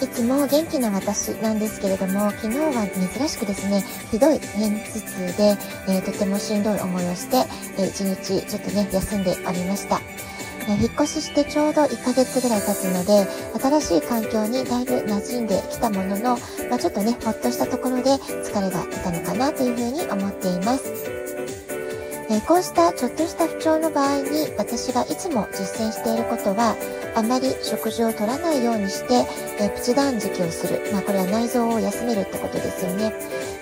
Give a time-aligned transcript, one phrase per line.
[0.00, 5.56] いつも元気な私なんですけれども、昨日は珍しくですね、ひどい片頭痛で、
[5.88, 7.38] えー、とてもしんどい思いをして、
[7.78, 10.00] えー、一日ちょっとね、休んでおりました。
[10.68, 13.26] え引っ越ししてちょうど1ヶ月ぐらい経つので、
[13.58, 16.36] 新しい環境にだいぶ馴染んできたものの、
[16.68, 21.17] まあ、ちょっとね、ほっとしたところで疲れが出たのかなというふうに思っています。
[22.30, 26.76] えこうしたちょっとした不調の場合に私がいつも実践していることは
[27.14, 29.26] あまり食事を取らないようにして、
[29.58, 30.80] えプチ断食をする。
[30.92, 33.12] まあ、これは内臓を休めるってことですよね。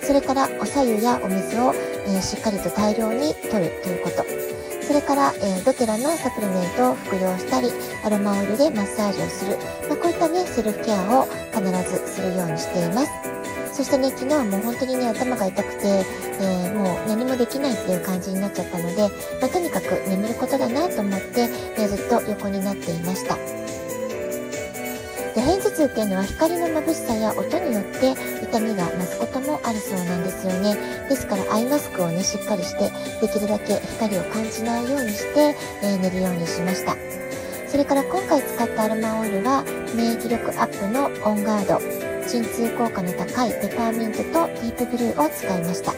[0.03, 1.73] それからお白湯やお水を、
[2.07, 4.25] えしっかりと大量に摂るということ。
[4.85, 7.71] それから、えドテラのサプリメントを服用したり、
[8.03, 9.57] アロマオイルでマッサージをする。
[9.87, 13.36] まあ、こういったね、セルフケアを必ずするようにしています。
[13.77, 19.03] そしてね、昨日はもう本当にね、頭が痛くて、えー、もう何もできないっていう感じになっちゃったので、
[19.39, 21.41] まあ、とにかく眠ることだなと思って、
[21.77, 23.35] えー、ずっと横になっていました。
[25.35, 30.75] で片頭痛っていうのは光の眩しさや音によって痛みが増すこともあるそうなんですよね。
[31.07, 32.89] ですからアイマスクをねしっかりして
[33.21, 36.95] できるだけ光を感じないようにして、えー、寝るようにしました。
[37.67, 42.06] それから今回使ったアロマオイルは免疫力アップのオンガード。
[42.27, 45.93] 鎮痛効果の高いペパーミントとディープブルーを使いました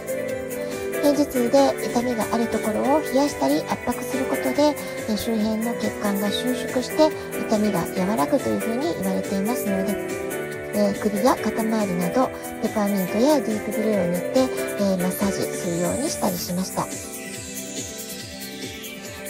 [1.02, 4.76] 片頭痛で痛みがあるところを冷やしたり圧迫することで
[5.18, 7.10] 周辺の血管が収縮して
[7.48, 9.96] 痛みが和らぐというふうに言われていますので、
[10.76, 12.28] えー、首や肩周りなど
[12.62, 16.86] ペパーミントやディープブルーを塗って、えー、マッサージするようにしたりしました。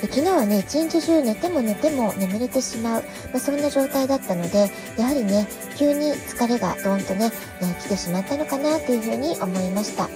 [0.02, 10.10] 昨日はね、一日中寝ても寝ても眠れてしまう、まあ、そんな状態だったので、やはりね、急に疲れがドーンとね、え、来てしまったのかなというふうに思いました。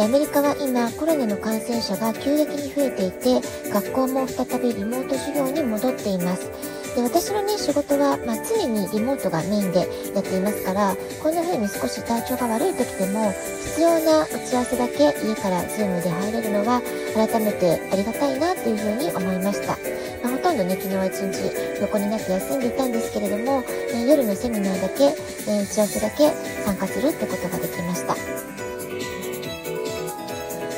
[0.00, 3.40] でアメリカは今コロナの感染者が急激に増えていて
[3.70, 6.50] 学校も再びリモート授業に戻っています
[6.94, 9.80] で私のね仕事は、まあ、常にリモートがメインで
[10.14, 16.82] やっていますからこんな風に少し体調が悪い時でも必要な打ち合わせだけ家から Zoom で入れるのは
[17.14, 19.78] 改めてありがたいなという風に思いました、
[20.22, 23.64] まあ、ほとんどね昨日は一日横になって休んでいたんですけれども、
[23.94, 25.04] え夜のセミナーだけ、
[25.50, 26.30] え打ち合わせだけ
[26.64, 28.39] 参加するってことができました。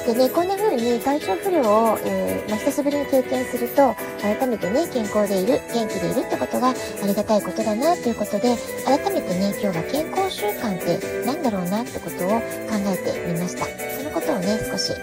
[0.07, 6.75] でね、こんな風に体調不良を、えー、まあ、久しぶりに経験すると、改めてね、健康でいる、元気でいるってことがあ
[7.07, 12.41] りがたいことだなということで、改めてね、今日は健康習慣って何だろうなってことを考
[12.87, 13.67] えてみました。
[13.97, 14.99] そのことをね、少し、ね、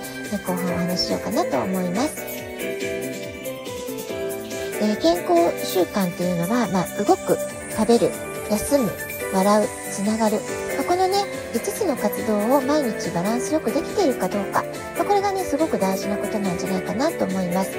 [0.46, 2.22] 後半お話ししようかなと思います。
[4.82, 7.38] えー、健康習慣っていうのは、まあ、動く、
[7.72, 8.12] 食べる、
[8.52, 8.92] 休む、
[9.34, 10.40] 笑う、つながる。
[11.54, 14.64] 5つの活動を毎日バランスよくできているかどうか、
[14.96, 17.72] まあ、これがね、すごく大事なことなんじゃないかなと思います。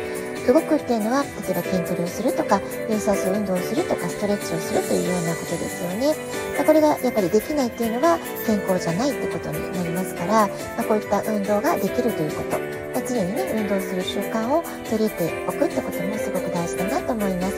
[0.47, 6.17] 動くっていうのは、例えば筋トレをするとか、有酸素運動をするとか、ストレッチをするというようなことですよね。
[6.57, 17.57] まあ、これがやっぱりできないっていうのは健康じゃないってことになりますから、まあ、こういった運動ができるということ、ま、常にね、運動する習慣を取り入れておくってこともすごく大事だなと思います。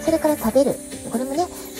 [0.00, 0.76] それから食べる。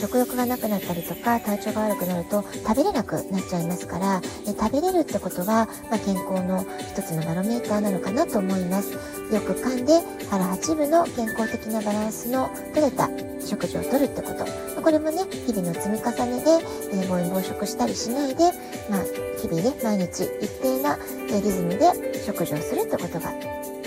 [0.00, 8.92] 食欲がなくなったりとか体調が悪くなると食べれなくなっちゃいますから食べれるってことは、まあ、健康の一つのバロメーターなのかなと思います。
[8.92, 10.00] よく噛んで
[10.30, 13.08] 腹八分の健康的なバランスの取れた
[13.44, 14.44] 食事をとるってこと。
[14.80, 16.50] これもね日々の積み重ねで、
[16.92, 18.44] えー、暴飲暴食したりしないで、
[18.88, 19.04] まあ、
[19.38, 21.92] 日々ね毎日一定なリズムで
[22.24, 23.30] 食事をするってことが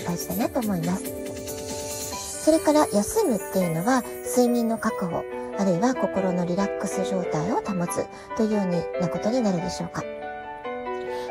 [0.06, 2.44] 大事だなと思います。
[2.44, 5.24] それから休むっていうのは睡眠の確保。
[5.58, 10.02] あるいは心のリラックス状態を保つというようなことになるでしょうか。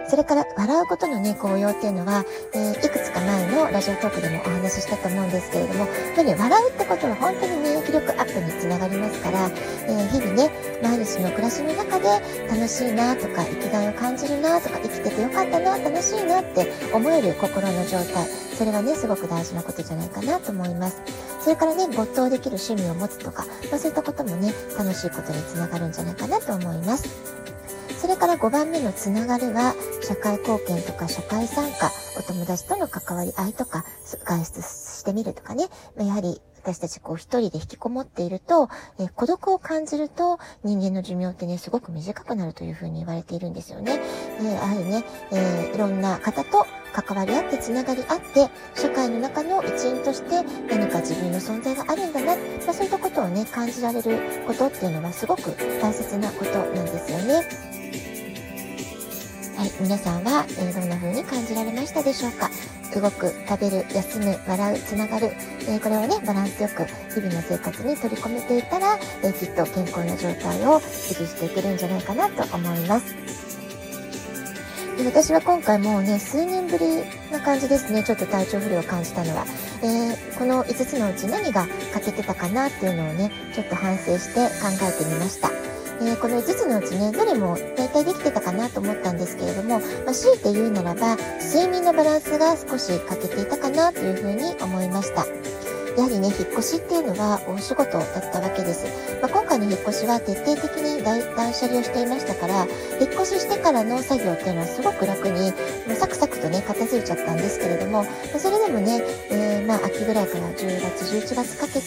[0.08, 9.50] それから笑うことのね、効用っていうのは、えー、いくつか前のラジオトークでもお話ししたと思うんですけれども、やっぱり笑うってことは本当に免疫力アップにつながりますから、
[9.88, 10.52] えー、日々ね、
[10.84, 12.10] 毎日の暮らしの中で
[12.50, 18.28] 楽しいなとか、生きがいを感じるなとか、生きててよかったな、楽しいなって思える心の状態、
[18.58, 21.02] それはね、すごく大事なことじゃないかなと思います。
[21.44, 27.10] それからね、没頭できる趣味を持つとか、まあ、そういったこともね、楽しいことにつながるんじゃないかなと思います。
[28.00, 35.68] それから5番目のつながるは、社会貢献とか社会参加、お友達との関わり合いとか、外出してみるとかね、
[35.98, 44.00] まやはり私たちこう一人で引きこもっていると、えー、孤独を感じると人間の寿命ってね、すごく短くなるというふうに言われているんですよね。
[44.40, 48.48] えー、やはりね、えー、いろんな方と関わり合ってつながり合って、
[48.80, 55.52] 社会の中の一員として何か自分の存在があるんだな、まあ、そういったことをね、感じられることっていうのはすごく
[55.82, 57.34] 大切なことなんですよね。
[59.58, 62.50] はい、皆さんは、えー、どんな風に感じられましたでしょうか？
[62.94, 65.32] 動く、食べる、休む、笑う、つながる、
[65.62, 73.53] えー、これをね、バランスよく日々の生活に取り込めていたら、えー、きっと健康な状態を維持していけるんじゃないかなと思います。
[75.04, 79.46] で私は今回もうね、数年ぶりな感じですね、ちょっと体調不良を感じたのは。
[79.82, 85.50] えー、この5つのうち何が欠けてたかなっていうのをね、ちょっと反省して考えてみました。
[86.00, 95.26] えー、この5つのうちね、どれも大体できてたかなと思ったんですけれども、まあ、強いて言うならば、睡眠のバランスが少し欠けていたかなというふうに思いました。
[95.96, 98.86] やはりね、引っ越しっていうのは大仕事だったわけです。
[99.22, 101.22] まあ、今回の引っ越しは徹底的に断
[101.54, 102.66] 捨離をしていましたから、
[103.00, 105.52] 引っ越ししてからの作業っていうのはすごく楽に、
[105.86, 108.06] もうサクサクとね、片付いちゃったんですけれども、
[108.40, 111.80] それでもね、えー、まあ、秋ぐらいから10月、11月かけて、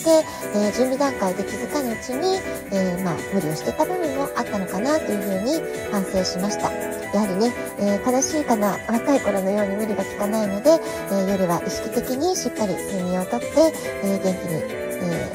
[0.55, 2.39] えー、準備段階で気づかぬうちに、
[2.71, 5.61] えー、まあ、無理をしてた部分もあったのかなというふうに
[5.91, 6.71] 反省しました。
[7.17, 10.71] やはりね、えー、悲しいかな、若い頃のように無理が効かないので、
[11.11, 13.73] え、夜は意識的にしっかり睡眠をとって、
[14.03, 14.63] えー、元気に、
[15.03, 15.33] え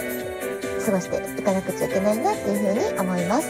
[0.80, 3.48] ー、過ごしていかなくちゃいけないなっていうふうに思います。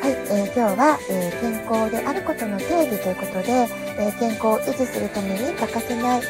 [0.00, 3.68] はい、えー、今日は、えー、健康であることの定義ということで、
[3.98, 6.24] えー、健康を維持するために欠かせない5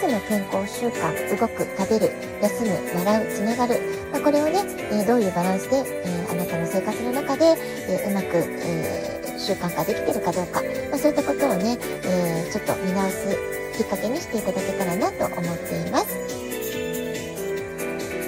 [0.00, 2.12] つの健康習慣、動く、食べる、
[2.42, 3.80] 休む、笑う、つながる、
[4.12, 7.56] まあ、これをね、えどういうバランスで、えあなたの生活の中で、
[7.88, 16.16] えうまく、え習慣化できてるかどうか、まあ、そういったことをね、えちょっと見直すきっかけにしていただけたらなと思っています。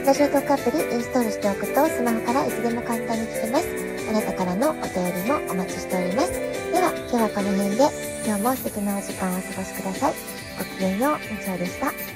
[0.05, 3.67] ラジオトークアプリインストールしておくとスマホからいつでも簡単に聞けます。
[4.09, 4.83] あなたからのお便
[5.25, 6.33] りもお待ちしております。
[6.33, 7.89] では、今日はこの辺で
[8.25, 10.15] 今日も素敵なお時間をお過ごしください。
[10.59, 12.16] ごきげんよう、みちおでした。